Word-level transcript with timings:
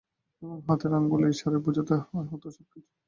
এবং 0.41 0.57
হাতের 0.67 0.91
আংগুলের 0.97 1.33
ইশারায় 1.33 1.63
বুঝাতে 1.65 1.93
হত 2.31 2.43
সবকিছু। 2.55 2.89